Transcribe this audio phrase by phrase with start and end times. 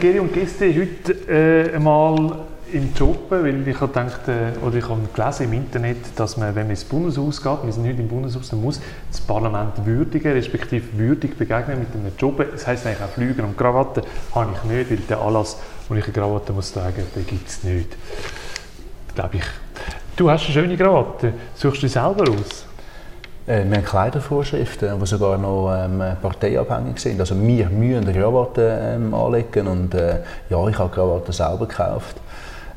[0.00, 2.32] Geri und Gäste heute äh, einmal
[2.72, 6.54] im Job, weil ich habe gedacht, äh, oder ich habe gelesen im Internet, dass man,
[6.54, 10.32] wenn man ins Bundeshaus geht, wir sind heute im Bundeshaus, dann muss das Parlament würdigen,
[10.32, 12.42] respektive würdig begegnen mit einem Job.
[12.50, 14.02] Das heisst eigentlich auch Flüger und Krawatte
[14.34, 17.62] habe ich nicht, weil der Anlass, wo ich eine Krawatte muss tragen, den gibt es
[17.62, 17.94] nicht.
[19.14, 19.44] Glaube ich.
[20.16, 21.34] Du hast eine schöne Krawatte.
[21.54, 22.69] Suchst du die selber aus?
[23.46, 27.20] Äh, wir haben Kleidervorschriften, die sogar noch ähm, parteiabhängig sind.
[27.20, 32.16] Also wir müssen eine Krawatte ähm, anlegen und äh, ja, ich habe Krawatte selber gekauft.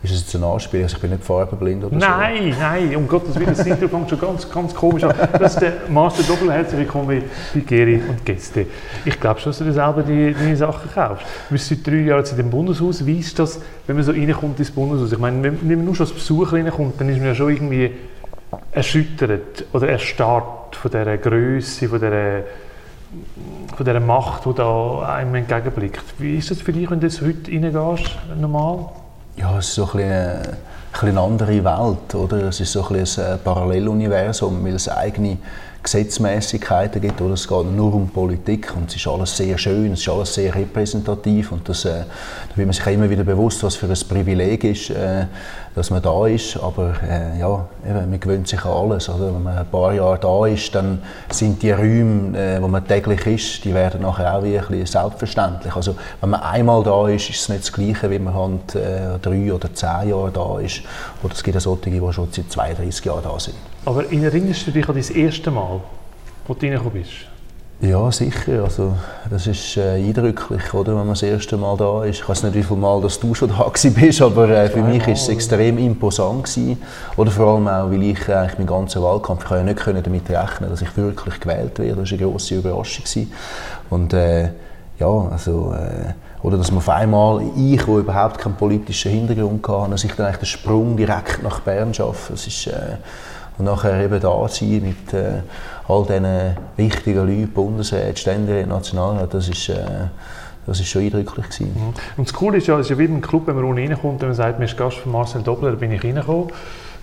[0.04, 0.84] Ist es jetzt ein Anspiel?
[0.84, 2.60] Also ich bin nicht farbenblind oder nein, so?
[2.60, 5.14] Nein, nein, um Gottes Willen, das Intro fängt schon ganz, ganz komisch an.
[5.40, 6.52] Das ist der Master Doppel.
[6.52, 8.66] Herzlich willkommen bei Geri und Gäste.
[9.06, 11.26] Ich glaube schon, dass du dir selber die, deine Sachen kaufst.
[11.48, 13.06] Du bist seit drei Jahren in dem Bundeshaus.
[13.06, 15.14] Wie ist das, wenn man so reinkommt ins Bundeshaus?
[15.14, 17.92] Ich meine, wenn man nur schon als Besucher reinkommt, dann ist man ja schon irgendwie
[18.74, 22.42] erschüttert oder erstarrt von dieser Größe, von dieser,
[23.76, 26.04] von dieser Macht, die da einem entgegenblickt.
[26.18, 28.86] Wie ist das für dich, wenn du heute reingehst, normal?
[29.36, 30.58] Ja, es ist so ein bisschen eine,
[31.02, 32.44] eine andere Welt, oder?
[32.48, 35.38] Es ist so ein, ein Paralleluniversum, weil es eigene
[35.84, 37.34] Gesetzmäßigkeiten gibt, oder?
[37.34, 40.56] Es geht nur um Politik und es ist alles sehr schön, es ist alles sehr
[40.56, 42.04] repräsentativ und das, äh,
[42.50, 45.26] da wird man sich immer wieder bewusst, was für ein Privileg ist, äh,
[45.76, 49.34] dass man da ist, aber äh, ja, eben, man gewöhnt sich an alles, oder?
[49.34, 53.26] Wenn man ein paar Jahre da ist, dann sind die Räume, äh, wo man täglich
[53.26, 55.76] ist, die werden nachher auch wie ein bisschen selbstverständlich.
[55.76, 59.20] Also wenn man einmal da ist, ist es nicht das Gleiche, wie man halt, äh,
[59.22, 60.82] drei oder zehn Jahre da ist,
[61.22, 63.73] oder es gibt auch solche, die schon seit 32 Jahren da sind.
[63.86, 65.82] Aber erinnerst du dich an das erste Mal,
[66.48, 67.12] wo du reingekommen bist?
[67.82, 68.64] Ja, sicher.
[68.64, 68.96] Also,
[69.30, 72.22] das ist äh, eindrücklich, oder, wenn man das erste Mal da ist.
[72.22, 75.06] Ich weiß nicht, wie viele Mal dass du schon da bist, aber äh, für mich
[75.06, 76.46] war es extrem imposant.
[76.46, 76.82] Gewesen.
[77.18, 80.30] Oder vor allem auch, weil ich äh, eigentlich meinen ganzen Wahlkampf, ich ja nicht damit
[80.30, 82.02] rechnen dass ich wirklich gewählt werde.
[82.02, 83.04] Das war eine grosse Überraschung.
[83.04, 83.34] Gewesen.
[83.90, 84.44] Und äh,
[85.00, 85.74] ja, also...
[85.74, 86.14] Äh,
[86.44, 90.26] oder dass man auf einmal, ich, der überhaupt keinen politischen Hintergrund hatte, dass ich dann
[90.26, 92.34] eigentlich den Sprung direkt nach Bern schaffe.
[92.34, 92.98] Das ist, äh,
[93.58, 95.42] und nachher eben da sein mit äh,
[95.88, 99.76] all diesen wichtigen Leuten, Bundesrat, Ständerat, Nationalrat, das ist, äh,
[100.66, 101.74] das ist schon eindrücklich gewesen.
[101.76, 101.94] Mhm.
[102.18, 104.22] Und das Coole ist ja, es ist ja wie im Club, wenn man unten reinkommt
[104.22, 106.48] und man sagt, man ist Gast von Marcel Doppler, da bin ich reingekommen.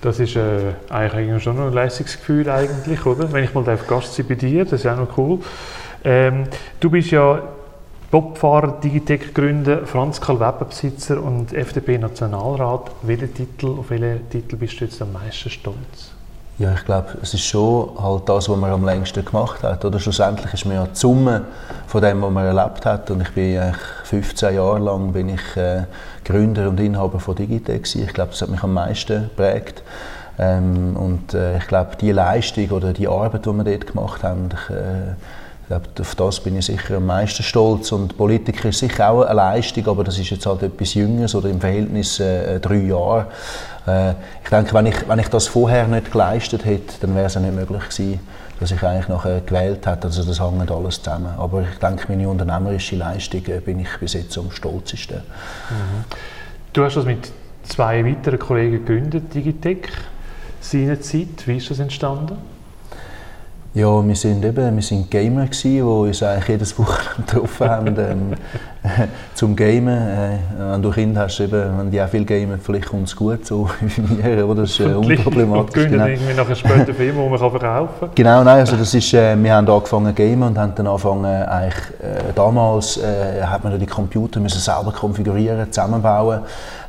[0.01, 3.31] Das ist äh, eigentlich schon ein Leistungsgefühl eigentlich, oder?
[3.33, 5.41] Wenn ich mal Gast sein bei dir, das ist auch noch cool.
[6.03, 6.45] Ähm,
[6.81, 7.43] du bist ja
[8.11, 12.91] Bobfahrer, Digitec Gründer, Franz Karl Weber Besitzer und FDP Nationalrat.
[13.03, 16.15] Welchen Titel, auf welchen Titel bist du jetzt am meisten stolz?
[16.61, 19.83] Ja, ich glaube, es ist schon halt das, was man am längsten gemacht hat.
[19.83, 21.47] Oder schlussendlich ist man ja die Summe
[21.87, 23.11] von dem, was man erlebt hat.
[23.11, 25.85] Und ich bin eigentlich 15 Jahre lang bin ich äh,
[26.23, 27.97] Gründer und Inhaber von Digitec.
[27.97, 29.83] Ich glaube, das hat mich am meisten geprägt.
[30.39, 34.51] Ähm, und äh, ich glaube, die Leistung oder die Arbeit, die wir dort gemacht haben,
[34.53, 35.15] ich, äh,
[35.71, 37.93] glaube, auf das bin ich sicher am meisten stolz.
[37.93, 41.49] Und Politiker ist sicher auch eine Leistung, aber das ist jetzt halt etwas Jüngeres oder
[41.49, 43.27] im Verhältnis äh, drei Jahre.
[43.87, 44.11] Äh,
[44.43, 47.41] ich denke, wenn ich, wenn ich das vorher nicht geleistet hätte, dann wäre es ja
[47.41, 48.21] nicht möglich gewesen,
[48.59, 50.09] dass ich eigentlich nachher gewählt hätte.
[50.09, 51.35] Also das hängt alles zusammen.
[51.39, 55.19] Aber ich denke, meine unternehmerische Leistung äh, bin ich bis jetzt am stolzesten.
[55.19, 56.05] Mhm.
[56.73, 57.31] Du hast das mit
[57.63, 59.89] zwei weiteren Kollegen gegründet, Digitec,
[60.61, 61.47] seinerzeit.
[61.47, 62.37] Wie ist das entstanden?
[63.73, 67.97] Ja, wir sind eben, wir sind Gamer gewesen, die uns eigentlich jedes Wochenende getroffen haben
[67.99, 68.35] ähm,
[69.35, 69.87] zum Gamen.
[69.87, 73.47] Äh, wenn du Kinder hast, eben, wenn die auch viel gamen, vielleicht kommt es gut,
[73.47, 74.63] so wie mir, oder?
[74.63, 75.85] Das ist äh, unproblematisch.
[75.85, 76.07] Und genau.
[76.07, 78.11] irgendwie nach einem späten Film, den man verkaufen kann.
[78.17, 81.25] Genau, nein, also das ist, äh, wir haben angefangen zu gamen und haben dann angefangen,
[81.25, 86.41] eigentlich, äh, damals äh, hat man die Computer müssen selber konfigurieren, zusammenbauen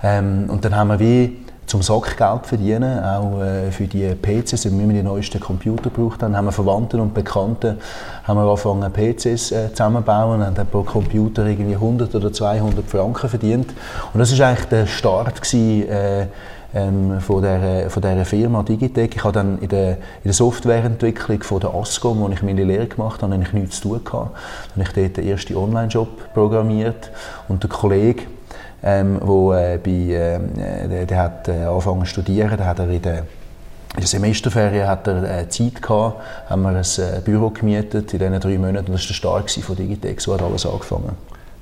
[0.01, 4.89] ähm, und dann haben wir wie zum Sackgeld verdienen, auch äh, für die PCs, wenn
[4.89, 7.77] wir die neuesten Computer gebraucht haben, haben wir Verwandten und Bekannten
[8.23, 13.29] haben wir angefangen PCs äh, zusammenzubauen und haben pro Computer irgendwie 100 oder 200 Franken
[13.29, 13.73] verdient
[14.13, 16.27] und das ist eigentlich der Start gewesen, äh,
[16.73, 19.15] ähm, von, der, von dieser Firma Digitec.
[19.15, 22.87] Ich habe dann in der, in der Softwareentwicklung von der ASCOM, wo ich meine Lehre
[22.87, 24.37] gemacht habe, eigentlich nichts zu tun gehabt.
[24.75, 27.11] Dann habe ich dort den ersten Online-Job programmiert
[27.47, 28.23] und der Kollege
[28.83, 30.39] ähm, wo äh, bei, äh,
[30.87, 33.23] der, der, hat äh, angefangen zu studieren, da hat er in der
[33.93, 38.19] in der Semesterferien hat er äh, Zeit gehabt, haben wir ein äh, Büro gemietet in
[38.19, 38.87] diesen drei Monaten.
[38.87, 41.17] Und das war der Start von Digitex, so hat alles angefangen.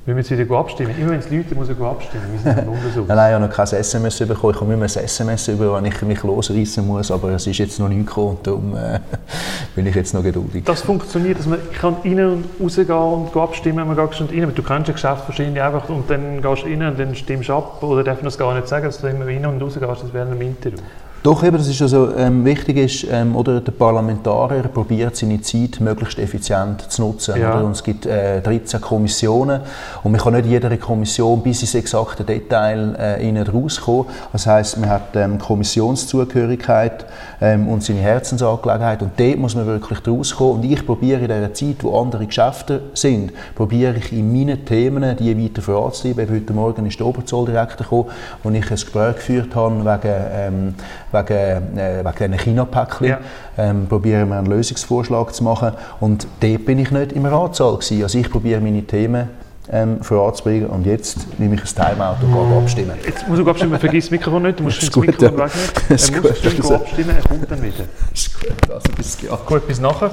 [0.06, 0.96] Wir müssen wieder abstimmen.
[0.98, 2.24] Immer wenn es Leute muss ich abstimmen.
[2.32, 3.06] Wir sind im Untersuch.
[3.08, 4.54] nein, nein, ich habe noch kein SMS bekommen.
[4.56, 7.80] Ich habe immer ein SMS über, wenn ich mich losreißen muss, aber es ist jetzt
[7.80, 9.00] noch nicht gekommen und darum äh,
[9.76, 10.64] bin ich jetzt noch geduldig.
[10.66, 14.52] Das funktioniert, dass man ich kann rein und rausgehen und abstimmen, man geht rein.
[14.56, 17.54] Du kennst ein Geschäft wahrscheinlich einfach und dann gehst du rein und dann stimmst du
[17.54, 20.04] ab oder darf man das gar nicht sagen, dass du immer rein und raus gehst,
[20.04, 20.80] das wäre ein Interview.
[21.22, 25.82] Doch, eben, das ist also, ähm, wichtig ist, ähm, oder der Parlamentarier probiert seine Zeit
[25.82, 27.36] möglichst effizient zu nutzen.
[27.38, 27.56] Ja.
[27.56, 27.66] Oder?
[27.66, 29.60] Und es gibt äh, 13 Kommissionen
[30.04, 34.06] und man kann nicht jede Kommission bis ins exakte Detail äh, innen rauskommen.
[34.32, 37.06] Das heißt, man hat ähm, Kommissionszugehörigkeit
[37.42, 40.64] ähm, und seine Herzensangelegenheit und dort muss man wirklich rauskommen.
[40.64, 45.18] Und ich probiere in dieser Zeit, wo andere Geschäfte sind, probiere ich in meinen Themen,
[45.18, 46.34] die weiter voranzutreiben.
[46.34, 48.06] Heute Morgen ist der Oberzolldirektor gekommen,
[48.42, 50.76] wo ich ein Gespräch geführt habe wegen, ähm,
[51.12, 53.08] wegen, äh, wegen diesen China-Päckchen.
[53.08, 53.20] Ja.
[53.58, 55.74] Ähm, probieren wir einen Lösungsvorschlag zu machen.
[56.00, 58.04] Und dort bin ich nicht im Ratsaal gewesen.
[58.04, 59.30] Also ich probiere meine Themen
[59.72, 62.94] ähm, voranzubringen und jetzt nehme ich ein Timeout und gehe abstimmen.
[63.06, 65.46] Jetzt muss ich abstimmen, vergiss das Mikrofon nicht, du musst Das das gut, Mikrofon ja.
[65.46, 65.60] wegnehmen.
[65.90, 66.76] Er gut, muss also.
[66.76, 67.84] abstimmen, er kommt dann wieder.
[68.14, 69.46] Ist gut, also bis gleich.
[69.46, 70.12] Gut, bis nachher.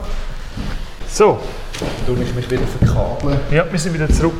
[1.08, 1.38] So,
[2.06, 3.38] Du musst mich wieder verkabeln.
[3.50, 4.32] ja, wir sind wieder zurück.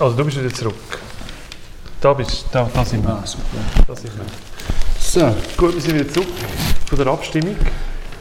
[0.00, 0.74] Also du bist wieder zurück.
[2.00, 3.10] Da bist da, da sind wir.
[3.14, 3.44] Ah, super.
[3.86, 4.24] Da sind wir.
[5.10, 5.20] So,
[5.56, 6.28] Gut, wir sind wieder zurück
[6.86, 7.56] von der Abstimmung.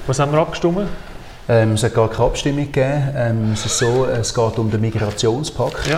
[0.08, 0.88] Was haben wir abgestimmt?
[1.50, 3.14] ähm, es hat gar keine Abstimmung gegeben.
[3.14, 5.86] Ähm, es ist so, es geht um den Migrationspakt.
[5.86, 5.98] Ja.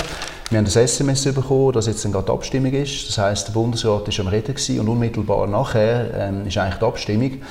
[0.50, 3.08] Wir haben ein SMS bekommen, dass jetzt dann gerade die Abstimmung ist.
[3.08, 6.86] Das heisst, der Bundesrat war am Reden gewesen und unmittelbar nachher ähm, ist eigentlich die
[6.86, 7.42] Abstimmung.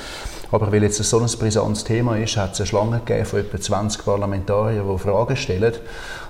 [0.50, 3.60] Aber weil jetzt so ein brisantes Thema ist, hat es eine Schlange gegeben von etwa
[3.60, 5.74] 20 Parlamentariern, die Fragen stellen.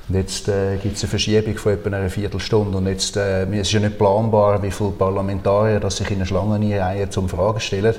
[0.09, 2.79] Und jetzt äh, gibt es eine Verschiebung von etwa einer Viertelstunde.
[2.79, 6.27] Und jetzt, äh, es ist ja nicht planbar, wie viele Parlamentarier dass sich in eine
[6.27, 7.95] Schlange einreihen, um Fragen zu stellen.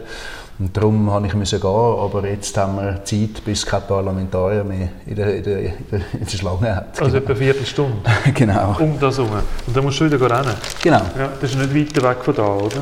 [0.57, 5.15] Und darum habe ich gehen, aber jetzt haben wir Zeit, bis kein Parlamentarier mehr in
[5.15, 7.01] der, in der, in der, in der Schlange hat.
[7.01, 7.97] Also etwa eine Viertelstunde.
[8.33, 8.75] genau.
[8.79, 9.31] Um das herum.
[9.67, 10.55] Und dann musst du wieder rennen.
[10.81, 11.01] genau.
[11.17, 12.81] Ja, das ist nicht weiter weg von da, oder?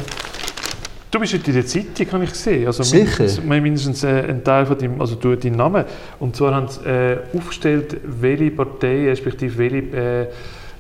[1.10, 2.68] Du bist heute in der Zeitung, habe ich gesehen.
[2.68, 3.06] Also Sicher?
[3.24, 5.86] Mindestens, mindestens äh, ein Teil von deinem, also du, deinen Namen.
[6.20, 10.28] Und zwar haben sie äh, aufgestellt, welche Parteien, respektive welche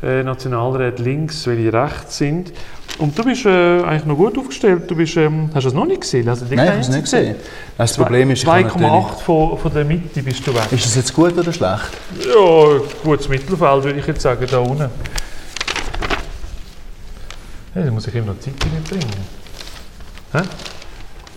[0.04, 2.52] äh, äh, Nationalräte links, welche rechts sind.
[3.00, 4.84] Und du bist äh, eigentlich noch gut aufgestellt.
[4.90, 6.28] Du bist, ähm, hast du das noch nicht gesehen?
[6.28, 7.36] Also, Nein, ich habe es nicht gesehen.
[7.78, 10.64] Das Problem ist, ich habe 2,8 natürlich- von, von der Mitte bist du weg.
[10.72, 11.90] Ist das jetzt gut oder schlecht?
[12.20, 14.90] Ja, gutes Mittelfeld würde ich jetzt sagen, da unten.
[17.74, 19.37] Hey, da muss ich ihm noch Zeitung mitbringen.
[20.34, 20.42] Hä?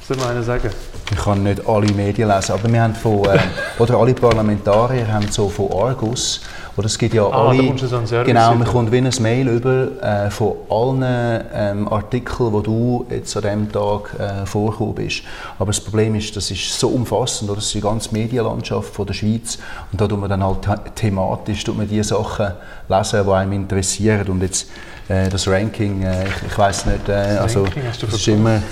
[0.06, 0.70] Soll mir einer sagen?
[1.12, 3.38] Ich kann nicht alle Medien lesen, aber wir haben von, äh,
[3.80, 6.40] oder alle Parlamentarier haben so von Argus,
[6.76, 7.74] oder es gibt ja Ah, alle,
[8.10, 13.06] da genau, man kommt wie ein Mail über äh, von allen ähm, Artikeln, wo du
[13.10, 15.22] jetzt an diesem Tag äh, vorgekommen bist.
[15.58, 17.56] Aber das Problem ist, das ist so umfassend, oder?
[17.56, 19.58] das ist die ganze Medienlandschaft von der Schweiz
[19.90, 22.52] und da tut man dann halt the- thematisch tut man die Sachen
[22.88, 24.68] lesen, die einem interessieren und jetzt
[25.08, 28.28] äh, das Ranking, äh, ich, ich weiß nicht, äh, also Ranking hast du das ist
[28.28, 28.62] immer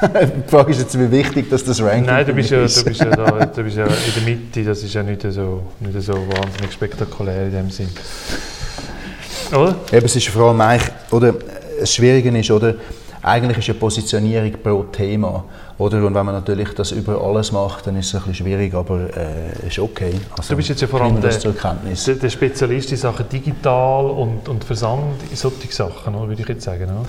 [0.46, 2.80] die Frage ist jetzt, wie wichtig dass das Ranking Nein, du bist, ja, ist.
[2.80, 5.62] du, bist ja da, du bist ja in der Mitte, das ist ja nicht so,
[5.80, 7.88] nicht so wahnsinnig spektakulär in dem Sinn.
[9.52, 9.74] Oder?
[9.92, 11.34] Eben, es ist vor allem eigentlich, oder,
[11.78, 12.74] das Schwierige ist, oder,
[13.22, 15.44] eigentlich ist eine Positionierung pro Thema.
[15.76, 15.98] Oder?
[15.98, 19.08] Und wenn man natürlich das über alles macht, dann ist es ein bisschen schwierig, aber
[19.16, 20.12] äh, ist okay.
[20.36, 21.30] Also, Du bist jetzt ja vor allem der-.
[21.30, 26.48] Der, der Spezialist in Sachen digital und, und Versand, in solche Sachen, oder, würde ich
[26.48, 26.84] jetzt sagen.
[26.84, 27.06] Oder?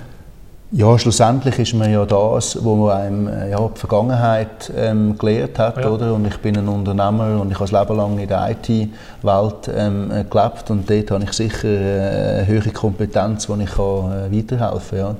[0.73, 5.59] Ja, schlussendlich ist man ja das, wo man einem äh, ja, die Vergangenheit ähm, gelehrt
[5.59, 5.89] hat, Ja.
[5.89, 6.13] oder?
[6.13, 10.09] Und ich bin ein Unternehmer und ich habe das Leben lang in der IT-Welt ähm,
[10.11, 14.37] äh, gelebt und dort habe ich sicher äh, eine höhere Kompetenz, wo ich kann, äh,
[14.37, 15.07] weiterhelfen kann.
[15.07, 15.15] Ja.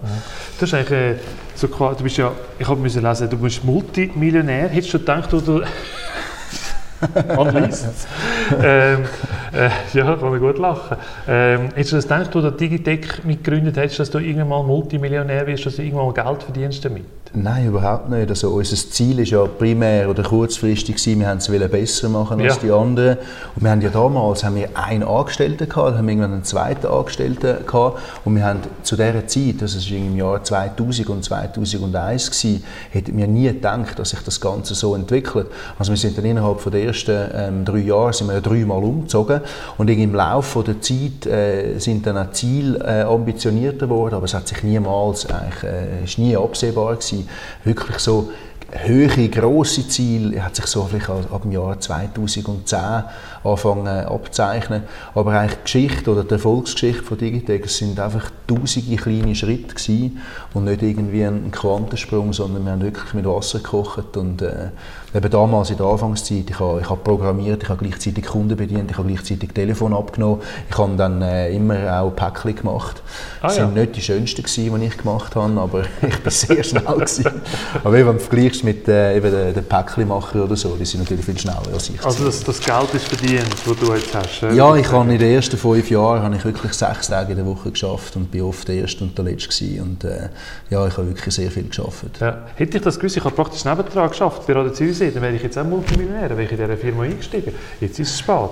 [0.58, 1.16] Du, hast eigentlich, äh,
[1.56, 4.70] so, du bist ja, ich habe müssen lesen, du bist Multimillionär.
[4.70, 5.62] Hättest du gedacht, wo du...
[7.36, 8.08] Man liest es.
[8.64, 9.04] ähm,
[9.54, 10.98] äh, ja, kann man gut lachen.
[11.28, 15.46] Ähm, hättest du das gedacht, wo du Digitec mitgegründet hast, dass du irgendwann mal Multimillionär
[15.48, 17.06] wirst, dass du irgendwann mal Geld verdienst damit?
[17.34, 18.30] Nein, überhaupt nicht.
[18.30, 22.56] Also, unser Ziel war ja primär oder kurzfristig, gewesen, wir wollten es besser machen als
[22.56, 22.62] Ja.
[22.62, 23.18] die anderen.
[23.56, 26.44] Und wir haben ja damals haben wir einen Angestellten gehabt, dann haben wir irgendwann einen
[26.44, 28.00] zweiten Angestellten gehabt.
[28.26, 33.18] Und wir haben zu dieser Zeit, das war im Jahr 2000 und 2001, gewesen, hätten
[33.18, 35.48] wir nie gedacht, dass sich das Ganze so entwickelt.
[35.80, 38.84] Also wir sind dann innerhalb von der ersten ähm, drei Jahre sind wir ja dreimal
[38.84, 39.40] umgezogen.
[39.78, 44.34] Und im Laufe der Zeit äh, sind dann auch Ziele äh, ambitionierter geworden, aber es
[44.34, 47.21] hat sich niemals, eigentlich, äh, ist nie absehbar gewesen,
[47.64, 48.32] wirklich so
[48.72, 52.80] höhere, grosse Ziele hat sich so vielleicht ab dem Jahr 2010
[53.44, 54.84] angefangen abzeichnen.
[55.14, 60.20] Aber eigentlich die Geschichte oder die Erfolgsgeschichte von Digitec sind einfach tausende kleine Schritte gewesen
[60.54, 64.70] und nicht irgendwie ein Quantensprung, sondern wir haben wirklich mit Wasser gekocht und äh,
[65.14, 68.92] eben damals in der Anfangszeit, ich habe, ich habe programmiert, ich habe gleichzeitig Kunden bedient,
[68.92, 73.02] ich habe gleichzeitig Telefon abgenommen, ich habe dann äh, immer auch Päckchen gemacht.
[73.42, 73.66] Ah, das ja.
[73.66, 77.26] sind nicht die schönsten gewesen, die ich gemacht habe, aber ich war sehr schnell gewesen.
[77.84, 81.02] Aber wenn du vergleichst ist mit äh, eben den, den Päckchenmacher oder so, die sind
[81.02, 82.04] natürlich viel schneller als ich.
[82.04, 84.44] Also das, das Geld ist verdient, das du jetzt hast?
[84.44, 87.38] äh, Ja, ich habe in den ersten fünf Jahren habe ich wirklich sechs Tage in
[87.38, 89.82] der Woche geschafft und bin oft der Erste und der Letzte gewesen.
[89.82, 90.30] Und äh,
[90.70, 92.20] ja, ich habe wirklich sehr viel geschafft.
[92.20, 92.46] Ja.
[92.56, 95.44] Hätte ich das gewusst, ich habe praktisch nebendran geschafft bei Radio Zürichsee, dann wäre ich
[95.44, 97.54] jetzt auch Multimillionär, wäre ich in dieser Firma eingestiegen.
[97.80, 98.50] Jetzt ist es spät.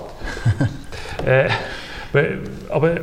[1.26, 1.48] äh,
[2.68, 2.96] aber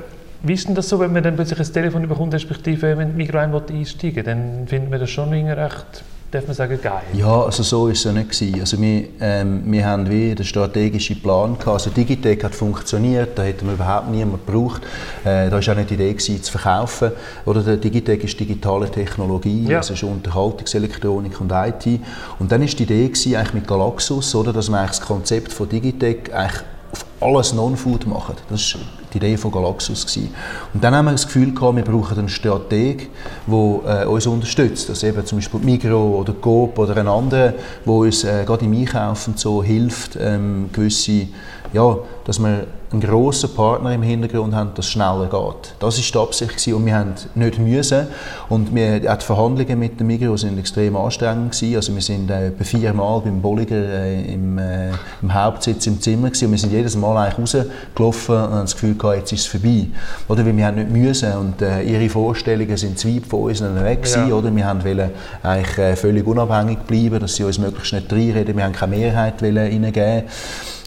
[0.44, 3.40] wie ist denn das so, wenn man dann plötzlich ein Telefon bekommt, respektive wenn Migros
[3.70, 7.02] einsteigen will, dann findet man das schon irgendwie recht, darf man sagen, geil?
[7.14, 8.32] Ja, also so war es ja nicht.
[8.32, 8.60] Gewesen.
[8.60, 11.68] Also wir, ähm, wir haben wie den strategischen Plan gehabt.
[11.68, 14.82] Also Digitec hat funktioniert, da hätten wir überhaupt niemanden gebraucht.
[15.24, 17.12] Äh, da war auch nicht die Idee gewesen, zu verkaufen.
[17.46, 19.78] Oder der Digitec ist digitale Technologie, Ja.
[19.78, 22.00] also ist Unterhaltungselektronik und IT.
[22.40, 25.54] Und dann ist die Idee gewesen, eigentlich mit Galaxus, oder, dass man eigentlich das Konzept
[25.54, 28.36] von Digitec eigentlich auf alles Non-Food machen.
[28.50, 28.82] Das war
[29.20, 30.06] die Idee von Galaxus.
[30.06, 30.34] Gewesen.
[30.74, 33.10] Und dann haben wir das Gefühl gehabt, wir brauchen einen Strateg,
[33.48, 34.90] der äh, uns unterstützt.
[34.90, 37.54] Also eben zum Beispiel Migros oder Coop oder ein anderer,
[37.86, 41.28] der uns äh, gerade im Einkaufen so hilft, ähm, gewisse,
[41.74, 45.74] ja, dass wir einen grossen Partner im Hintergrund haben, dass es schneller geht.
[45.80, 48.08] Das war die Absicht und wir haben nicht müssen.
[48.48, 51.76] Und wir, auch die Verhandlungen mit dem Migros sind extrem anstrengend gewesen.
[51.76, 56.46] Also wir sind äh, viermal beim Bolliger äh, im, äh, im Hauptsitz im Zimmer gewesen
[56.46, 59.48] und wir sind jedes Mal eigentlich rausgelaufen und haben das Gefühl gehabt, jetzt ist es
[59.48, 59.88] vorbei.
[60.30, 63.62] Oder weil wir haben nicht müssen und äh, ihre Vorstellungen sind zu weit von uns
[63.62, 64.36] weg gewesen, Ja.
[64.36, 64.56] oder?
[64.56, 65.10] Wir haben wollen
[65.44, 68.56] eigentlich äh, völlig unabhängig bleiben, dass sie uns möglichst nicht reinreden.
[68.56, 70.24] Wir haben keine Mehrheit wollen reingeben.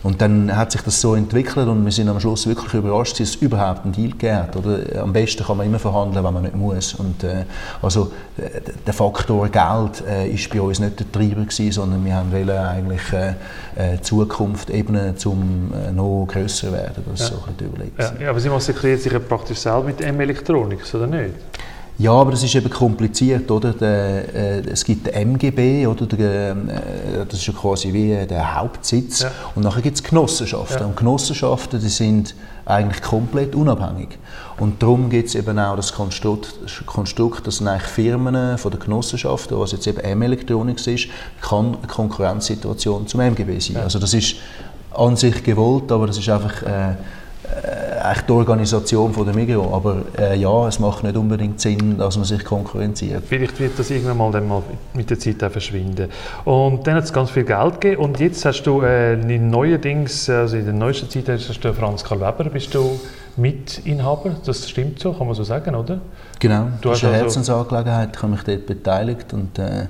[0.02, 3.30] Und dann hat sich das so entwickelt und wir sind am Schluss wirklich überrascht, dass
[3.30, 4.57] es überhaupt einen Deal gegeben hat.
[4.57, 5.02] Oder?
[5.02, 6.95] Am besten kann man immer verhandeln, wenn man nicht muss.
[6.95, 7.45] Und, äh,
[7.83, 12.14] also äh, der Faktor Geld äh, ist bei uns nicht der Treiber gewesen, sondern wir
[12.14, 13.35] haben wollen eigentlich äh,
[13.76, 17.04] äh, Zukunft eben zum äh, noch grösser werden.
[17.11, 17.92] Das ist so ein.
[17.99, 21.35] Ja, ja, aber Sie massakrieren sich ja praktisch selber mit M-Elektronik, oder nicht?
[22.00, 23.75] Ja, aber das ist eben kompliziert, oder?
[23.75, 26.07] Der, äh, es gibt den MGB, oder?
[26.07, 26.54] Der, äh,
[27.28, 29.21] das ist ja quasi wie äh, der Hauptsitz.
[29.21, 29.30] Ja.
[29.54, 30.80] Und nachher gibt es Genossenschaften.
[30.80, 30.87] Ja.
[30.87, 34.19] Und Genossenschaften, die sind eigentlich komplett unabhängig.
[34.59, 36.54] Und darum gibt es eben auch das Konstrukt,
[36.87, 41.09] Konstrukt, dass eigentlich Firmen von der Genossenschaften, was jetzt eben M-Electronics ist,
[41.42, 43.76] kann eine Konkurrenzsituation zum MGB sein.
[43.76, 43.83] Ja.
[43.83, 44.37] Also das ist
[44.92, 46.95] an sich gewollt, aber das ist einfach äh,
[47.62, 49.73] äh, eigentlich die Organisation von der Migros.
[49.73, 53.23] Aber äh, ja, es macht nicht unbedingt Sinn, dass man sich konkurrenziert.
[53.28, 54.62] Vielleicht wird das irgendwann mal, dann mal
[54.95, 56.09] mit der Zeit auch verschwinden.
[56.45, 60.57] Und dann hat es ganz viel Geld gegeben und jetzt hast du äh, neuerdings, also
[60.57, 62.99] in der neuesten Zeit hast du Franz Karl Weber, bist du
[63.37, 66.00] Mitinhaber, das stimmt so, kann man so sagen, oder?
[66.38, 69.83] Genau, Du das ist eine also- Herzensangelegenheit, ich habe mich dort beteiligt und äh,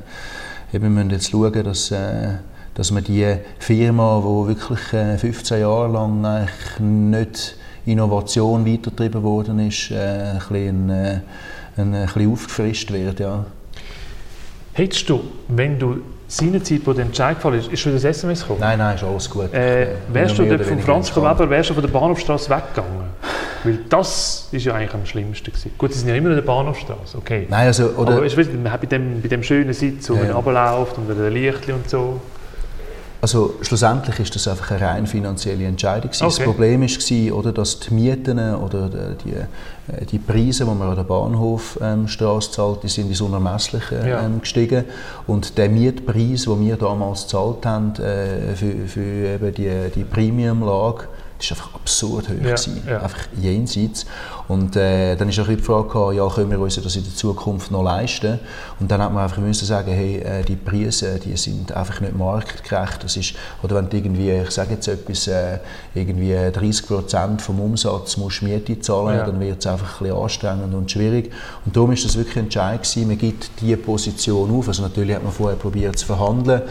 [0.73, 2.35] eben, wir müssen jetzt schauen, dass, äh,
[2.81, 6.49] dass wir die Firma, die wirklich äh, 15 Jahre lang
[7.11, 11.21] nicht Innovation weitergetrieben worden ist, äh, ein, bisschen, äh,
[11.77, 13.21] ein, ein bisschen aufgefrischt wird.
[13.21, 13.45] Ja.
[14.73, 18.61] Hättest du, wenn du seinerzeit, wo der Entscheid gefallen ist, ist schon das SMS gekommen?
[18.61, 19.53] Nein, nein, ist alles gut.
[19.53, 21.15] Äh, wärst du dort von Franz.
[21.15, 23.11] Weber, wärst du von der Bahnhofstrasse weggegangen?
[23.63, 25.73] Weil das ist ja eigentlich am schlimmsten gewesen.
[25.77, 27.47] Gut, sie sind ja immer in der Bahnhofstrasse, okay.
[27.51, 30.23] Nein, also, oder, Aber weißt man hat bei dem, bei dem schönen Sitz, wo Ja,
[30.23, 32.19] man runterläuft und wieder Lichtli und so.
[33.23, 36.11] Also schlussendlich ist das einfach eine rein finanzielle Entscheidung.
[36.11, 36.25] gewesen.
[36.25, 36.45] Das Okay.
[36.45, 41.03] Problem war, oder, dass die Mieten oder die, äh, die Preise, die man an der
[41.05, 44.23] Bahnhofstraße zahlt, die sind ins Unermessliche Ja.
[44.23, 44.85] ähm, gestiegen.
[45.27, 51.05] Und der Mietpreis, den wir damals gezahlt haben äh, für, für eben die, die Premium-Lage,
[51.39, 52.35] das war einfach absurd hoch.
[52.35, 52.83] Ja, gewesen.
[52.89, 53.01] ja.
[53.03, 54.07] Einfach jenseits.
[54.51, 57.15] Und äh, dann ist auch die Frage, gehabt, ja, können wir uns das in der
[57.15, 58.41] Zukunft noch leisten?
[58.81, 62.17] Und dann hat man einfach müssen sagen, hey, äh, die Preise, die sind einfach nicht
[62.17, 63.05] marktgerecht.
[63.05, 65.59] Das ist, oder wenn du irgendwie, ich sage jetzt etwas, äh,
[65.95, 69.27] irgendwie 30 Prozent vom Umsatz musst Miete zahlen, Ja.
[69.27, 71.31] dann wird es einfach ein bisschen anstrengend und schwierig.
[71.65, 74.67] Und darum ist das wirklich entscheidend gewesen, man gibt diese Position auf.
[74.67, 76.63] Also natürlich hat man vorher probiert zu verhandeln.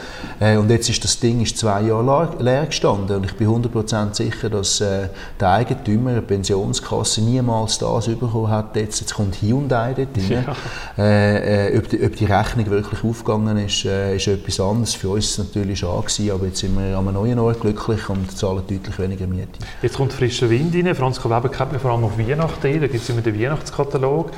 [0.42, 3.16] Äh, und jetzt ist das Ding ist zwei Jahre leer gestanden.
[3.16, 5.08] Und ich bin 100% sicher, dass äh,
[5.40, 8.76] der Eigentümer, eine Pensionskasse, niemals das bekommen hat.
[8.76, 10.46] Jetzt, jetzt kommt Hyundai dort rein.
[10.98, 14.96] Äh, äh, ob, die, ob die Rechnung wirklich aufgegangen ist, äh, ist etwas anderes.
[14.96, 17.62] Für uns war es natürlich schade, gewesen, aber jetzt sind wir an einem neuen Ort
[17.62, 19.60] glücklich und zahlen deutlich weniger Miete.
[19.82, 20.94] Jetzt kommt frischer Wind rein.
[20.96, 22.82] Franz Weber kennt man vor allem auf Weihnachten.
[22.82, 24.32] Da gibt es immer den Weihnachtskatalog.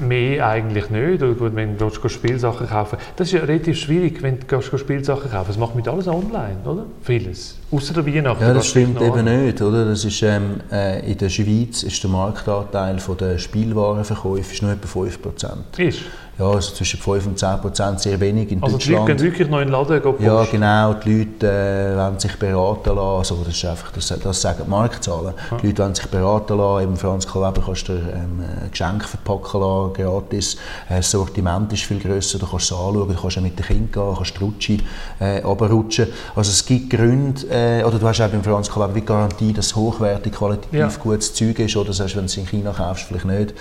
[0.00, 1.22] Mehr eigentlich nicht.
[1.22, 5.48] Oder gut, wenn du Spielsachen kaufen Das ist ja relativ schwierig, wenn du Spielsachen kaufen
[5.48, 6.86] Das macht mit alles online, oder?
[7.02, 7.58] Vieles.
[7.70, 8.42] Außer der Weihnachten.
[8.42, 9.60] Ja, das stimmt eben nicht.
[9.60, 9.84] Oder?
[9.84, 15.78] Das ist, ähm, äh, in der Schweiz ist der Marktanteil der Spielwarenverkäufe nur etwa 5%.
[15.78, 16.00] Ist?
[16.38, 19.00] Ja, also zwischen 5 und 10 Prozent, sehr wenig in also Deutschland.
[19.00, 21.96] Also die Leute gehen wirklich noch in den Laden gehen Ja, genau, die Leute äh,
[21.96, 25.34] wollen sich beraten lassen, also das, ist einfach, das, das sagen die Marktzahlen.
[25.50, 25.56] Ja.
[25.56, 29.04] Die Leute wollen sich beraten lassen, eben Franz Karl Weber kannst du ähm, ein Geschenk
[29.04, 30.54] verpacken lassen, gratis.
[30.88, 33.66] Äh, das Sortiment ist viel grösser, du kannst es anschauen, du kannst auch mit den
[33.66, 34.78] Kindern gehen, kannst die Rutsche
[35.18, 36.06] äh, runterrutschen.
[36.36, 39.52] Also es gibt Gründe, äh, oder du hast auch beim Franz Karl Weber wie Garantie,
[39.52, 40.88] dass es hochwertig, qualitativ ja.
[41.02, 43.54] gutes Zeug ist, oder selbst wenn du es in China kaufst, vielleicht nicht.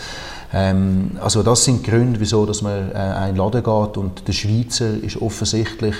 [0.53, 3.97] Ähm, also das sind Gründe, wieso dass man äh, einen Laden geht.
[3.97, 5.95] Und der Schweizer ist offensichtlich,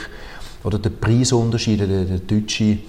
[0.63, 2.79] oder der Preisunterschied, der, der deutsche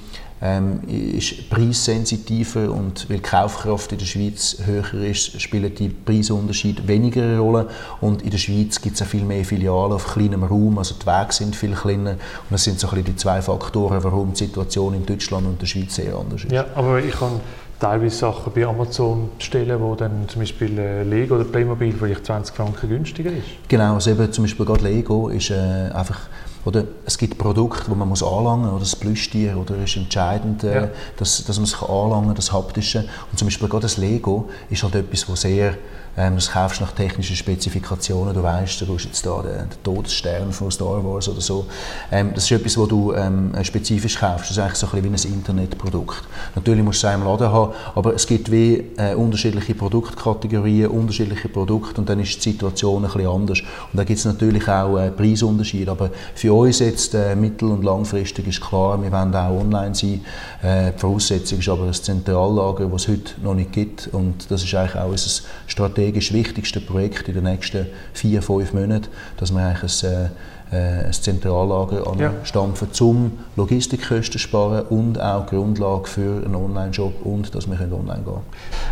[0.41, 6.87] ähm, ist preissensitiver und weil die Kaufkraft in der Schweiz höher ist, spielen die Preisunterschiede
[6.87, 7.69] weniger eine Rolle.
[8.01, 11.33] Und in der Schweiz gibt es viel mehr Filialen auf kleinem Raum, also die Wege
[11.33, 12.13] sind viel kleiner.
[12.13, 12.19] Und
[12.51, 15.67] das sind so ein bisschen die zwei Faktoren, warum die Situation in Deutschland und der
[15.67, 16.53] Schweiz sehr anders ist.
[16.53, 17.41] Ja, aber ich kann
[17.81, 22.55] teilweise Sachen bei Amazon bestellen, wo dann zum Beispiel äh, Lego oder Playmobil vielleicht 20
[22.55, 23.47] Franken günstiger ist.
[23.69, 26.21] Genau, also eben zum Beispiel gerade Lego ist äh, einfach
[26.65, 30.65] oder es gibt Produkte, die man muss anlangen muss, oder das Plüschtier, oder ist entscheidend,
[30.65, 30.89] äh, ja.
[31.17, 33.09] dass, dass man es anlangen kann, das Haptische.
[33.31, 35.77] Und zum Beispiel gerade das Lego ist halt etwas, was sehr
[36.19, 40.53] ähm, das kaufst nach technischen Spezifikationen, du weißt, du hast jetzt da den, den, Todesstern
[40.53, 41.67] von Star Wars oder so.
[42.11, 44.47] Ähm, das ist etwas, was du ähm, spezifisch kaufst.
[44.47, 46.25] Das ist eigentlich so ein bisschen wie ein Internetprodukt.
[46.57, 51.49] Natürlich musst du es im Laden haben, aber es gibt wie äh, unterschiedliche Produktkategorien, unterschiedliche
[51.49, 53.61] Produkte und dann ist die Situation ein bisschen anders.
[53.61, 57.85] Und da gibt es natürlich auch äh, Preisunterschiede, aber für uns jetzt äh, mittel- und
[57.85, 60.21] langfristig ist klar, wir wollen auch online sein.
[60.63, 64.65] Äh, die Voraussetzung ist aber das Zentrallager, das es heute noch nicht gibt und das
[64.65, 69.53] ist eigentlich auch unser Strategie strategisch wichtigste Projekt in den nächsten vier, fünf Monaten, dass
[69.53, 70.29] wir eigentlich ein, äh,
[70.71, 73.07] ein Zentrallager anstampfen, ja.
[73.07, 78.43] um Logistikkosten sparen und auch Grundlage für einen Online-Shop und dass wir online gehen können.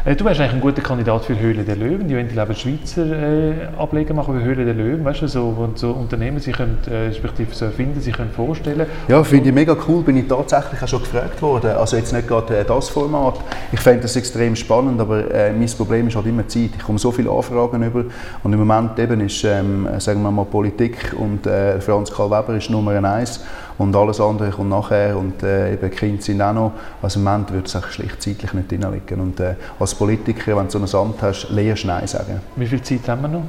[0.05, 2.09] Äh, du wärst eigentlich ein guter Kandidat für Höhle der Löwen.
[2.09, 5.69] Die wollen die Schweizer äh, Ableger machen für Höhle der Löwen, weißt du, so, wo
[5.75, 7.13] so Unternehmen sich können, äh,
[7.53, 10.03] so erfinden, sich können vorstellen Ja, finde ich mega cool.
[10.03, 11.73] Bin ich tatsächlich auch schon gefragt worden.
[11.73, 13.41] Also jetzt nicht gerade äh, das Format.
[13.73, 16.71] Ich fände das extrem spannend, aber äh, mein Problem ist halt immer Zeit.
[16.77, 18.05] Ich komme so viele Anfragen über
[18.43, 22.31] und im Moment eben ist, ähm, sagen wir mal, Politik und äh, äh, Franz Karl
[22.31, 23.41] Weber ist Nummer eins
[23.79, 26.73] und alles andere kommt nachher und äh, eben Kinder sind auch noch.
[27.03, 28.85] Also im Moment würde es schlicht zeitlich nicht drin
[29.21, 32.41] Und äh, als Politiker, wenn du so ein Amt hast, lernst Nein sagen.
[32.57, 33.43] Wie viel Zeit haben wir noch?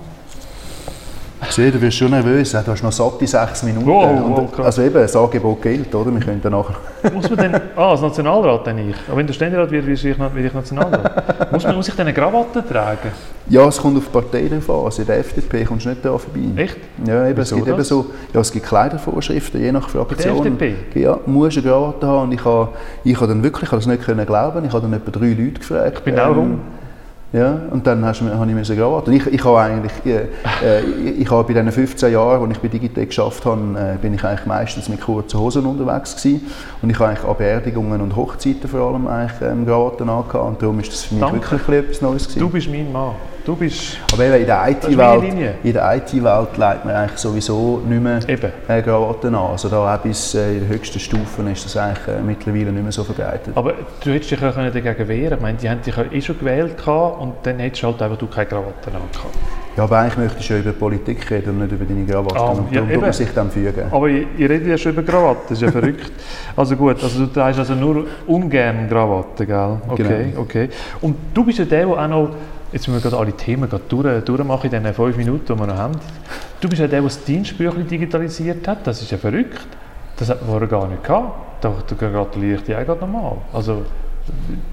[1.49, 2.51] Sieh, du wirst schon nervös.
[2.51, 3.85] Du hast noch satte sechs Minuten.
[3.85, 6.11] Wow, wow, also eben, das Angebot gilt, oder?
[6.11, 6.71] Wir können danach...
[7.13, 7.61] muss man denn...
[7.75, 8.95] Ah, als Nationalrat dann ich.
[9.07, 11.51] Aber wenn du Ständerat wirst, werde ich Nationalrat.
[11.51, 13.11] muss, man, muss ich dann eine Krawatte tragen?
[13.49, 14.85] Ja, es kommt auf die Partei drauf an.
[14.85, 16.39] Also in der FDP kommst du nicht da vorbei.
[16.55, 16.77] Echt?
[17.05, 18.07] Ja, eben, es gibt eben so...
[18.33, 20.37] Ja, es gibt Kleidervorschriften, je nach Fraktion.
[20.37, 20.99] Bei der FDP?
[20.99, 22.23] Ja, musst eine Krawatte haben.
[22.23, 22.69] Und ich habe,
[23.03, 25.29] ich habe dann wirklich, ich habe das nicht können glauben, ich habe dann etwa drei
[25.29, 25.97] Leute gefragt.
[25.99, 26.59] Ich bin ähm, auch rum.
[27.33, 29.11] Ja, und dann hast, habe ich mir geraten.
[29.11, 32.69] Ich, ich habe eigentlich, äh, ich, ich habe bei diesen 15 Jahren, als ich bei
[32.69, 36.49] Digitec geschafft habe, äh, bin ich eigentlich meistens mit kurzen Hosen unterwegs gewesen.
[36.81, 40.47] Und ich habe eigentlich an Beerdigungen und Hochzeiten vor allem eigentlich ähm, Krawatten angehabt.
[40.47, 41.51] Und darum ist das für mich Danke.
[41.51, 42.39] wirklich etwas Neues gewesen.
[42.39, 43.15] Du bist mein Mann.
[43.47, 48.03] Du bist Aber eben in der IT-Welt in der IT-Welt legt man eigentlich sowieso nicht
[48.03, 48.51] mehr eben.
[48.67, 49.51] Äh, Krawatten an.
[49.51, 52.83] Also da auch bis äh, in den höchsten Stufen ist das eigentlich äh, mittlerweile nicht
[52.83, 53.55] mehr so verbreitet.
[53.55, 53.71] Aber
[54.03, 56.75] du hättest dich ja dagegen wehren Ich meine, die haben dich ja eh schon gewählt
[56.85, 59.37] und dann hättest du halt einfach du keine Krawatten angehabt.
[59.77, 62.35] Ja, aber eigentlich möchtest du ja über Politik reden und nicht über deine Krawatte.
[62.35, 63.83] Ah, und ja, darum man sich dann fügen.
[63.91, 66.11] Aber ihr, ihr redet ja schon über Krawatte, das ist ja verrückt.
[66.57, 69.77] Also gut, also du trägst also nur ungern Krawatte, gell?
[69.87, 70.41] Okay, genau.
[70.41, 70.69] okay.
[70.99, 72.29] Und du bist ja der, der auch noch
[72.71, 75.67] Jetzt müssen wir gerade alle Themen gerade durch, durchmachen in den fünf Minuten, die wir
[75.67, 75.95] noch haben.
[76.59, 78.85] Du bist ja der, der das Dienstbüchlein digitalisiert hat.
[78.85, 79.67] Das ist ja verrückt.
[80.17, 81.63] Das hat man vorher gar nicht gehabt.
[81.63, 83.37] Da, gratuliere ich dir auch gerade nochmal.
[83.53, 83.85] Also,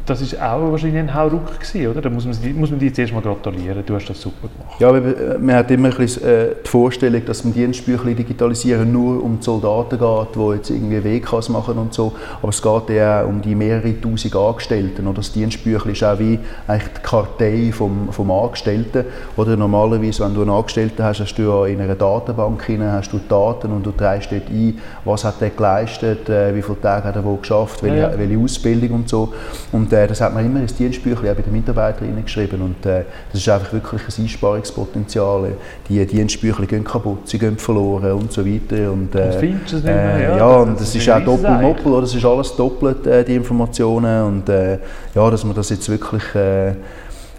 [0.06, 2.02] das war auch wahrscheinlich ein Hauruck gewesen, oder?
[2.02, 4.80] Da muss man, muss man dir jetzt erstmal gratulieren, du hast das super gemacht.
[4.80, 9.22] Ja, äh, man hat immer ein bisschen, äh, die Vorstellung, dass man Dienstbücher digitalisieren nur
[9.22, 12.12] um die Soldaten geht, die jetzt irgendwie WKs machen und so,
[12.42, 15.16] aber es geht ja auch um die mehrere tausend Angestellten, oder?
[15.16, 19.04] Das Dienstbüchlein ist auch wie eigentlich die Kartei vom, vom Angestellten,
[19.36, 19.56] oder?
[19.56, 23.20] Normalerweise, wenn du einen Angestellten hast, hast du ja in einer Datenbank hinein, hast du
[23.28, 27.16] Daten und du trägst dort ein, was hat der geleistet, äh, wie viele Tage hat
[27.16, 28.18] er wo geschafft, welche, ja, ja.
[28.18, 29.32] welche Ausbildung und so.
[29.72, 32.60] Und äh, das hat man immer ins Dienstbüchlein auch bei den Mitarbeitern geschrieben.
[32.62, 35.52] Und äh, das ist einfach wirklich ein Einsparungspotenzial.
[35.88, 38.92] Die Dienstbüchlein gehen kaputt, sie gehen verloren und so weiter.
[38.92, 40.20] Und, äh, und findest du es nicht mehr?
[40.20, 44.24] Ja, ja und das, ist auch doppel-moppel, das ist alles doppelt, äh, die Informationen.
[44.24, 44.78] Und äh,
[45.14, 46.74] ja, dass man das jetzt wirklich äh,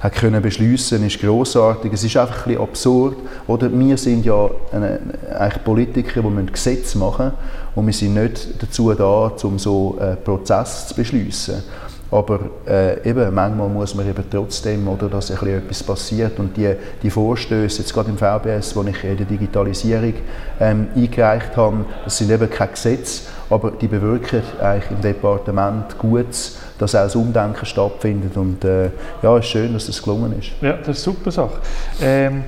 [0.06, 1.92] hat können beschließen, ist großartig.
[1.94, 3.18] Es ist einfach ein bisschen absurd.
[3.48, 5.00] Oder wir sind ja eine,
[5.38, 10.18] eigentlich Politiker, die Gesetze machen müssen und wir sind nicht dazu da, um so einen
[10.24, 11.64] Prozess zu beschließen.
[12.12, 16.40] Aber äh, eben, manchmal muss man eben trotzdem, oder, dass etwas passiert.
[16.40, 20.14] Und die, die Vorstöße, jetzt gerade im VBS, wo ich in der Digitalisierung
[20.60, 26.58] ähm, eingereicht habe, das sind eben keine Gesetze, aber die bewirken eigentlich im Departement Gutes,
[26.78, 28.38] dass auch das Umdenken stattfindet.
[28.38, 28.92] Und äh,
[29.24, 30.52] ja, es ist schön, dass das gelungen ist.
[30.62, 31.60] Ja, das ist eine super Sache.
[32.02, 32.44] Ähm,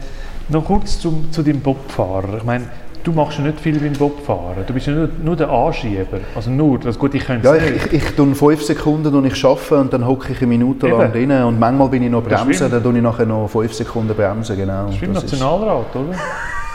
[0.50, 2.38] noch kurz zum, zu deinem Bobfahrer.
[2.38, 2.66] Ich meine,
[3.08, 4.66] du machst ja nicht viel beim Bobfahren.
[4.68, 6.20] Du bist ja nur, nur der Anschieber.
[6.36, 9.76] Also nur, das gut, ich könnte Ja, ich, ich, tue fünf Sekunden und ich arbeite
[9.78, 12.84] und dann hocke ich eine Minute lang drin und manchmal bin ich noch bremsen, dann
[12.84, 14.88] tue ich nachher noch fünf Sekunden bremsen, genau.
[14.88, 16.18] Das ist wie im Nationalrat, oder?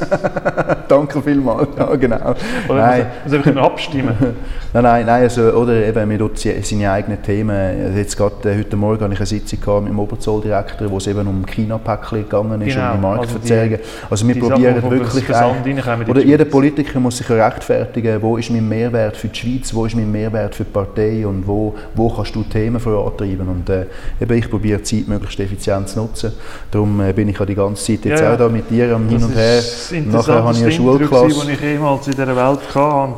[0.88, 1.68] Danke vielmals.
[1.78, 2.34] Ja, genau.
[2.68, 3.06] Oder nein.
[3.24, 4.14] muss einfach abstimmen.
[4.72, 7.50] nein, nein, nein, also, oder eben, man tut seine eigenen Themen.
[7.86, 10.98] Also jetzt gerade, äh, heute Morgen hatte ich eine Sitzung gehabt mit dem Oberzolldirektor, wo
[10.98, 13.78] es eben um China-Päckchen gegangen ist, genau, um die Marktverzerrungen.
[14.10, 15.28] Also, also wir probieren Sachen, wirklich...
[15.28, 19.86] Äh, oder jeder Politiker muss sich rechtfertigen, wo ist mein Mehrwert für die Schweiz, wo
[19.86, 23.48] ist mein Mehrwert für die Partei und wo, wo kannst du Themen vorantreiben.
[23.48, 23.86] Und äh,
[24.20, 26.32] eben, ich probiere die Zeit möglichst effizient zu nutzen.
[26.70, 29.08] Darum äh, bin ich ja die ganze Zeit jetzt ja, auch da mit dir am
[29.08, 33.14] Hin und Her das interessanteste Interview, das ich jemals in dieser Welt hatte.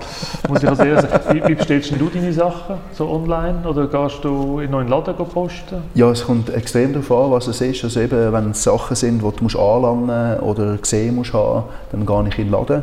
[0.49, 1.09] Muss ich also sagen.
[1.33, 5.83] Wie, wie bestellst du deine Sachen so online oder gehst du in einen Laden posten?
[5.95, 7.85] Ja, es kommt extrem darauf an, was es ist.
[7.85, 12.29] Also eben, wenn es Sachen sind, die du anlangen oder gesehen musst haben, dann gehe
[12.29, 12.83] ich in den Laden.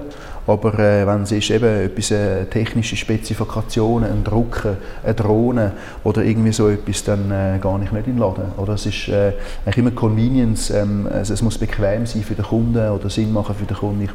[0.51, 5.71] Aber äh, wenn es ist eben etwas, äh, technische Spezifikationen, ein Drucker, eine Drohne
[6.03, 8.51] oder irgendwie so etwas, dann äh, gehe ich nicht in den Laden.
[8.57, 9.31] Oder es ist äh,
[9.65, 13.55] eigentlich immer Convenience, ähm, also es muss bequem sein für den Kunden oder Sinn machen
[13.55, 14.03] für den Kunden.
[14.03, 14.11] Ich,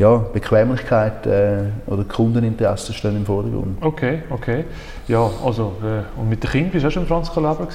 [0.00, 3.78] ja, Bequemlichkeit äh, oder Kundeninteresse stehen im Vordergrund.
[3.80, 4.64] Okay, okay.
[5.06, 7.68] Ja, also, äh, und mit den Kindern, bist du auch schon in Franz Calabre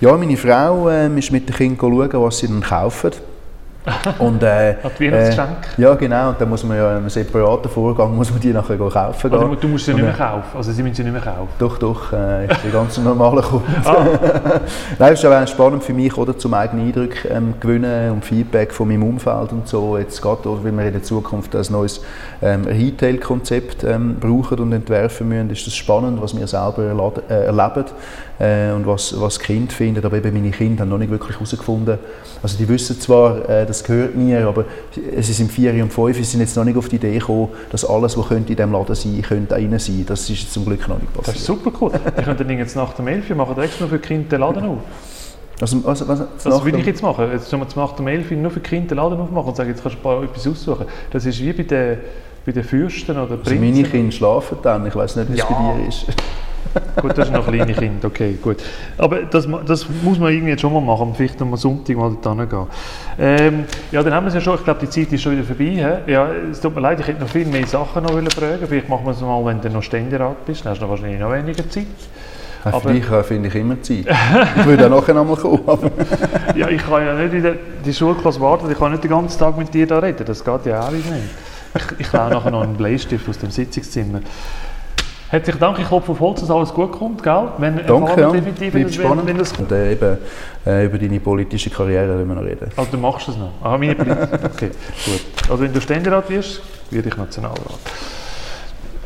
[0.00, 3.10] Ja, meine Frau ähm, ist mit den Kindern schauen, was sie dann kaufen.
[4.18, 5.36] Und, äh, äh,
[5.78, 6.28] ja, genau.
[6.30, 9.68] Und dann muss man ja einen separaten Vorgang muss man die nachher kaufen also, Du
[9.68, 10.56] musst sie nicht mehr kaufen?
[10.56, 11.48] Also sie müssen sie nicht mehr kaufen?
[11.58, 12.12] Doch, doch.
[12.12, 13.64] Äh, ich bin ganz normaler Kunde.
[13.84, 14.04] ah.
[14.98, 18.72] Nein, es ist auch spannend für mich, oder, zum eigenen Eindruck ähm, gewinnen und Feedback
[18.72, 19.96] von meinem Umfeld und so.
[19.96, 22.02] Jetzt gerade, oder, weil wir in der Zukunft ein neues
[22.42, 27.46] ähm, Retail-Konzept ähm, brauchen und entwerfen müssen, ist das spannend, was wir selber erleben, äh,
[27.46, 27.84] erleben
[28.38, 30.04] äh, und was, was die Kinder finden.
[30.04, 31.98] Aber eben meine Kinder haben noch nicht wirklich herausgefunden.
[32.42, 36.24] Also die wissen zwar, äh, das gehört mir, aber sie sind vier und fünf, sie
[36.24, 38.94] sind jetzt noch nicht auf die Idee gekommen, dass alles, was könnte in diesem Laden
[38.94, 40.04] sein könnte, auch sein.
[40.06, 41.28] Das ist zum Glück noch nicht passiert.
[41.28, 41.92] Das ist super cool.
[41.92, 44.78] Wir könnten jetzt nach dem 11 machen extra für die Kinder den Laden auf.
[45.60, 47.30] Also, also, was, das würde ich jetzt machen.
[47.32, 49.68] Jetzt sollen wir nach dem 11 nur für die Kinder den Laden aufmachen und sagen,
[49.68, 50.86] jetzt kannst du ein paar etwas aussuchen.
[51.10, 51.98] Das ist wie bei den,
[52.46, 53.52] bei den Fürsten oder Prinzen.
[53.52, 55.44] Also meine Kinder schlafen dann, ich weiß nicht, wie es ja.
[55.46, 56.06] bei dir ist
[57.00, 58.58] gut, das sind noch kleine Kinder, okay, gut.
[58.98, 62.48] Aber das, das muss man irgendwie jetzt schon mal machen, vielleicht am Sonntag mal dorthin
[62.48, 62.66] gehen.
[63.18, 65.44] Ähm, ja, dann haben wir es ja schon, ich glaube, die Zeit ist schon wieder
[65.44, 65.64] vorbei.
[66.06, 66.12] He?
[66.12, 69.04] Ja, es tut mir leid, ich hätte noch viel mehr Sachen noch fragen Vielleicht machen
[69.04, 71.68] wir es mal, wenn du noch Ständerat bist, dann hast du noch wahrscheinlich noch weniger
[71.68, 71.86] Zeit.
[72.64, 74.06] Ja, für dich äh, finde ich immer Zeit.
[74.56, 75.90] ich würde auch nachher nochmal kommen.
[76.54, 79.38] ja, ich kann ja nicht in der, die Schulklasse warten, ich kann nicht den ganzen
[79.38, 81.04] Tag mit dir da reden, das geht ja auch nicht.
[81.74, 84.20] Ich, ich nachher noch einen Bleistift aus dem Sitzungszimmer.
[85.30, 87.48] Herzlichen Dank, ich hoffe auf Holz, dass alles gut kommt, gell?
[87.58, 88.32] Wenn, Danke, ja.
[88.32, 89.28] definitiv, wenn, spannend.
[89.28, 90.18] Wenn das Und äh, eben,
[90.66, 92.68] äh, über deine politische Karriere wollen wir noch reden.
[92.76, 93.52] Also du machst das noch?
[93.62, 94.70] Ah, meine politische, okay,
[95.04, 95.20] gut.
[95.48, 97.78] Also wenn du Ständerat wirst, werde ich Nationalrat.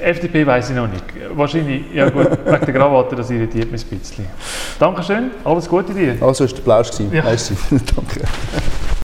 [0.00, 1.04] FDP weiß ich noch nicht.
[1.34, 4.24] Wahrscheinlich, ja gut, wegen der Krawatte, das irritiert mich ein bisschen.
[4.78, 6.16] Dankeschön, alles Gute dir.
[6.22, 6.90] Also, es war der Plausch.
[7.12, 7.22] Ja.
[7.94, 8.22] Danke.